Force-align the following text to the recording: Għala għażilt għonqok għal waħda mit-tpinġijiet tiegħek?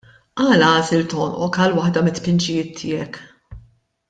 Għala 0.43 0.69
għażilt 0.77 1.13
għonqok 1.17 1.59
għal 1.65 1.77
waħda 1.81 2.05
mit-tpinġijiet 2.09 2.75
tiegħek? 2.81 3.23